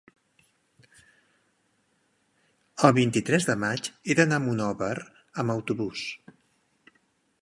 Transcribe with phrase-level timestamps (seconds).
[2.89, 4.93] El vint-i-tres de maig he d'anar a Monòver
[5.45, 6.07] amb autobús.